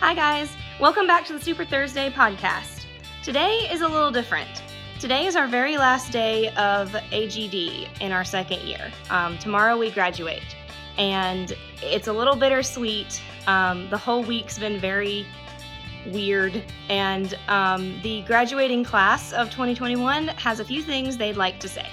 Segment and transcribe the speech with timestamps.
[0.00, 0.56] Hi, guys.
[0.78, 2.84] Welcome back to the Super Thursday podcast.
[3.24, 4.62] Today is a little different.
[5.00, 8.92] Today is our very last day of AGD in our second year.
[9.10, 10.54] Um, tomorrow we graduate,
[10.98, 11.52] and
[11.82, 13.20] it's a little bittersweet.
[13.48, 15.26] Um, the whole week's been very
[16.06, 21.68] weird, and um, the graduating class of 2021 has a few things they'd like to
[21.68, 21.88] say.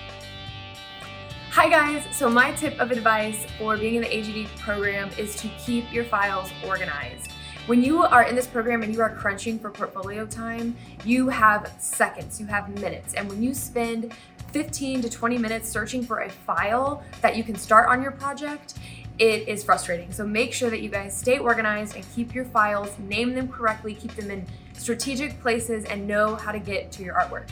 [1.50, 5.48] Hi guys, so my tip of advice for being in the AGD program is to
[5.58, 7.32] keep your files organized.
[7.68, 11.74] When you are in this program and you are crunching for portfolio time, you have
[11.80, 13.16] seconds, you have minutes.
[13.16, 14.14] And when you spend
[14.52, 18.76] 15 to 20 minutes searching for a file that you can start on your project,
[19.18, 20.12] it is frustrating.
[20.12, 23.96] So make sure that you guys stay organized and keep your files, name them correctly,
[23.96, 27.48] keep them in strategic places, and know how to get to your artwork.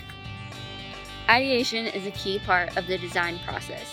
[1.27, 3.88] Ideation is a key part of the design process.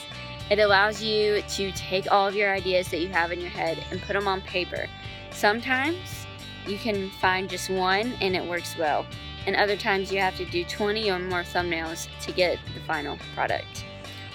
[0.50, 3.82] It allows you to take all of your ideas that you have in your head
[3.90, 4.86] and put them on paper.
[5.32, 6.26] Sometimes
[6.66, 9.06] you can find just one and it works well,
[9.46, 13.18] and other times you have to do 20 or more thumbnails to get the final
[13.34, 13.84] product.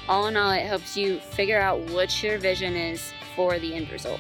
[0.08, 3.92] All in all, it helps you figure out what your vision is for the end
[3.92, 4.20] result.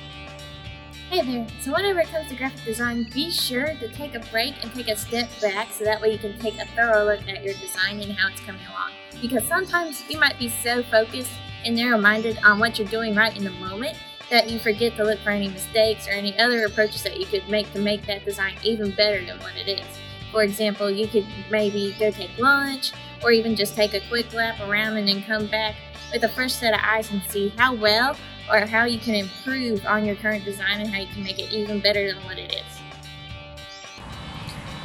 [1.09, 4.55] Hey there, so whenever it comes to graphic design, be sure to take a break
[4.63, 7.43] and take a step back so that way you can take a thorough look at
[7.43, 8.91] your design and how it's coming along.
[9.21, 11.31] Because sometimes you might be so focused
[11.63, 13.95] and narrow minded on what you're doing right in the moment
[14.29, 17.47] that you forget to look for any mistakes or any other approaches that you could
[17.49, 19.85] make to make that design even better than what it is.
[20.31, 22.91] For example, you could maybe go take lunch
[23.23, 25.75] or even just take a quick lap around and then come back
[26.11, 28.17] with a fresh set of eyes and see how well
[28.51, 31.51] or how you can improve on your current design and how you can make it
[31.51, 32.81] even better than what it is.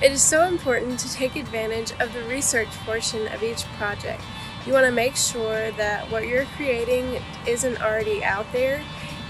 [0.03, 4.23] It is so important to take advantage of the research portion of each project.
[4.67, 8.83] You want to make sure that what you're creating isn't already out there,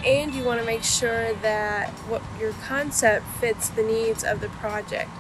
[0.05, 4.49] and you want to make sure that what your concept fits the needs of the
[4.49, 5.11] project.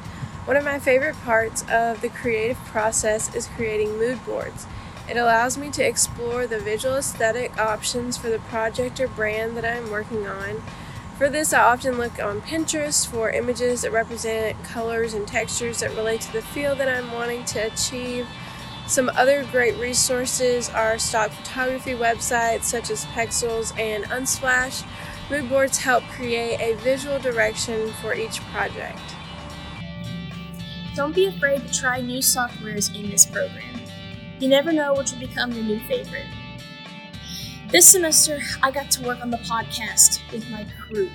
[0.47, 4.66] One of my favorite parts of the creative process is creating mood boards.
[5.09, 9.65] It allows me to explore the visual aesthetic options for the project or brand that
[9.65, 10.62] I'm working on.
[11.19, 15.94] For this, I often look on Pinterest for images that represent colors and textures that
[15.94, 18.26] relate to the feel that I'm wanting to achieve.
[18.91, 24.84] Some other great resources are stock photography websites such as Pexels and Unsplash.
[25.31, 28.99] Mood boards help create a visual direction for each project.
[30.97, 33.81] Don't be afraid to try new softwares in this program.
[34.41, 36.27] You never know which will become your new favorite.
[37.69, 41.09] This semester, I got to work on the podcast with my crew.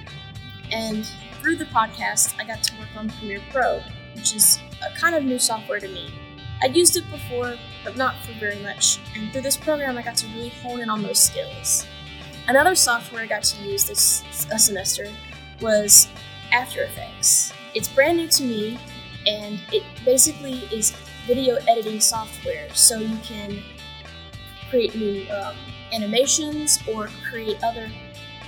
[0.72, 1.06] And
[1.42, 3.82] through the podcast, I got to work on Premiere Pro,
[4.16, 6.10] which is a kind of new software to me.
[6.62, 9.00] I'd used it before, but not for very much.
[9.16, 11.86] And through this program, I got to really hone in on those skills.
[12.48, 15.12] Another software I got to use this semester
[15.62, 16.08] was
[16.52, 17.54] After Effects.
[17.74, 18.80] It's brand new to me,
[19.28, 20.92] and it basically is
[21.28, 23.64] video editing software so you can
[24.70, 25.56] create new um,
[25.92, 27.90] animations or create other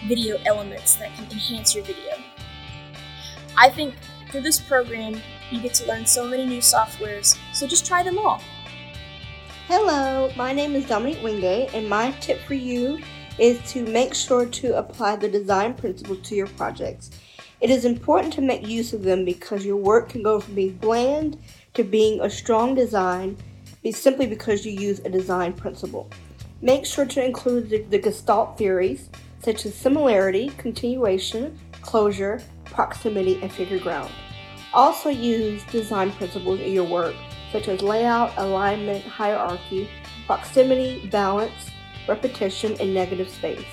[0.07, 2.13] video elements that can enhance your video.
[3.57, 3.95] I think
[4.31, 5.21] through this program,
[5.51, 8.41] you get to learn so many new softwares, so just try them all.
[9.67, 12.99] Hello, my name is Dominique Wingate, and my tip for you
[13.37, 17.11] is to make sure to apply the design principles to your projects.
[17.59, 20.77] It is important to make use of them because your work can go from being
[20.77, 21.39] bland
[21.73, 23.37] to being a strong design
[23.91, 26.09] simply because you use a design principle.
[26.61, 29.09] Make sure to include the, the Gestalt theories
[29.43, 34.11] such as similarity, continuation, closure, proximity, and figure ground.
[34.73, 37.15] Also use design principles in your work
[37.51, 39.89] such as layout, alignment, hierarchy,
[40.25, 41.71] proximity, balance,
[42.07, 43.65] repetition, and negative space.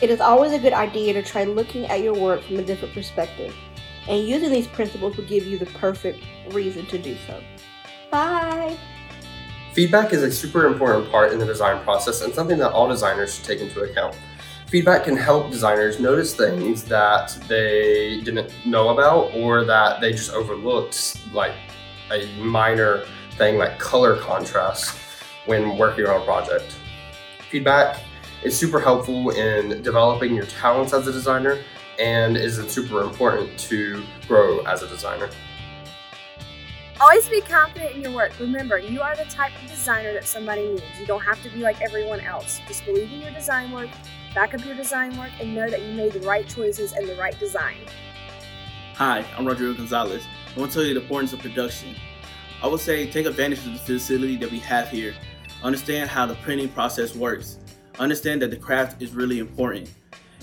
[0.00, 2.94] It is always a good idea to try looking at your work from a different
[2.94, 3.54] perspective
[4.08, 7.42] and using these principles will give you the perfect reason to do so.
[8.10, 8.76] Bye!
[9.72, 13.34] Feedback is a super important part in the design process and something that all designers
[13.34, 14.14] should take into account.
[14.72, 20.32] Feedback can help designers notice things that they didn't know about or that they just
[20.32, 21.52] overlooked, like
[22.10, 23.04] a minor
[23.36, 24.98] thing like color contrast
[25.44, 26.74] when working on a project.
[27.50, 28.00] Feedback
[28.42, 31.58] is super helpful in developing your talents as a designer
[31.98, 35.28] and is super important to grow as a designer.
[37.02, 38.30] Always be confident in your work.
[38.38, 41.00] Remember, you are the type of designer that somebody needs.
[41.00, 42.60] You don't have to be like everyone else.
[42.68, 43.88] Just believe in your design work,
[44.36, 47.16] back up your design work, and know that you made the right choices and the
[47.16, 47.78] right design.
[48.94, 50.24] Hi, I'm Rodrigo Gonzalez.
[50.54, 51.96] I want to tell you the importance of production.
[52.62, 55.12] I would say take advantage of the facility that we have here.
[55.64, 57.58] Understand how the printing process works.
[57.98, 59.90] Understand that the craft is really important.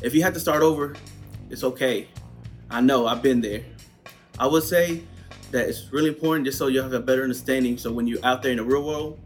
[0.03, 0.97] If you have to start over,
[1.49, 2.09] it's okay.
[2.69, 3.63] I know, I've been there.
[4.37, 5.03] I would say
[5.51, 7.77] that it's really important just so you have a better understanding.
[7.77, 9.19] So when you're out there in the real world,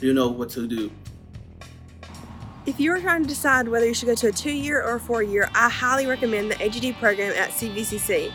[0.00, 0.90] you know what to do.
[2.66, 4.98] If you are trying to decide whether you should go to a two year or
[4.98, 8.32] four year, I highly recommend the AGD program at CVCC.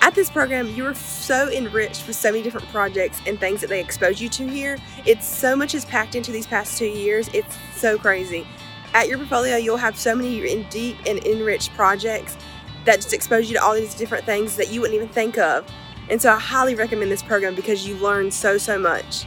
[0.00, 3.66] At this program, you are so enriched with so many different projects and things that
[3.66, 4.78] they expose you to here.
[5.04, 8.46] It's so much is packed into these past two years, it's so crazy.
[8.94, 12.38] At your portfolio, you'll have so many deep and enriched projects
[12.84, 15.70] that just expose you to all these different things that you wouldn't even think of.
[16.10, 19.26] And so I highly recommend this program because you learn so, so much.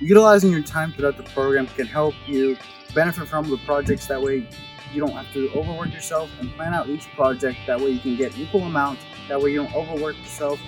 [0.00, 2.56] Utilizing your time throughout the program can help you
[2.94, 4.06] benefit from the projects.
[4.06, 4.48] That way,
[4.92, 7.58] you don't have to overwork yourself and plan out each project.
[7.66, 8.98] That way, you can get equal amount.
[9.28, 10.60] That way, you don't overwork yourself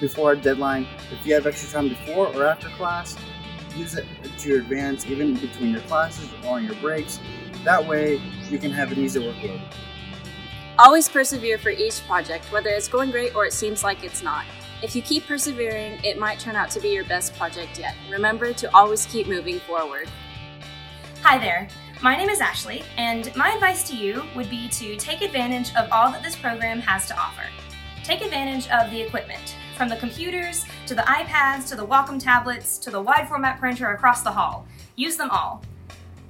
[0.00, 0.86] before a deadline.
[1.10, 3.16] If you have extra time before or after class,
[3.76, 4.06] use it
[4.38, 7.20] to your even between your classes or on your breaks.
[7.64, 9.60] That way, you can have an easier workload.
[10.82, 14.46] Always persevere for each project, whether it's going great or it seems like it's not.
[14.82, 17.94] If you keep persevering, it might turn out to be your best project yet.
[18.10, 20.08] Remember to always keep moving forward.
[21.22, 21.68] Hi there.
[22.00, 25.86] My name is Ashley, and my advice to you would be to take advantage of
[25.92, 27.44] all that this program has to offer.
[28.02, 32.78] Take advantage of the equipment, from the computers to the iPads to the Wacom tablets
[32.78, 34.66] to the wide format printer across the hall.
[34.96, 35.62] Use them all.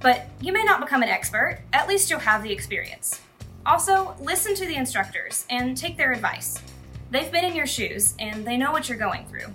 [0.01, 3.21] But you may not become an expert, at least you'll have the experience.
[3.67, 6.59] Also, listen to the instructors and take their advice.
[7.11, 9.47] They've been in your shoes and they know what you're going through.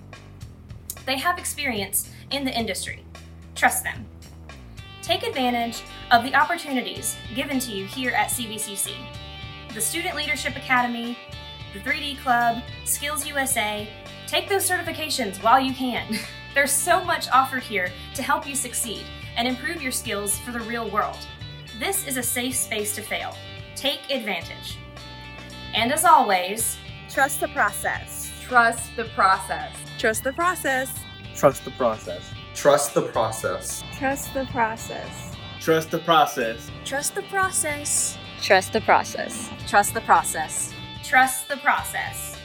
[1.06, 3.04] They have experience in the industry.
[3.54, 4.06] Trust them.
[5.02, 8.92] Take advantage of the opportunities given to you here at CVCC.
[9.74, 11.16] The Student Leadership Academy,
[11.72, 13.88] the 3D Club, Skills USA.
[14.26, 16.18] Take those certifications while you can.
[16.54, 19.04] There's so much offered here to help you succeed
[19.36, 21.18] and improve your skills for the real world.
[21.78, 23.36] This is a safe space to fail.
[23.76, 24.78] Take advantage.
[25.74, 26.78] And as always,
[27.16, 28.30] Trust the process.
[28.42, 29.72] Trust the process.
[29.96, 30.92] Trust the process.
[31.34, 32.34] Trust the process.
[32.54, 33.82] Trust the process.
[33.96, 35.34] Trust the process.
[35.60, 36.70] Trust the process.
[36.84, 38.18] Trust the process.
[38.42, 39.50] Trust the process.
[39.66, 40.74] Trust the process.
[41.02, 42.35] trust the process.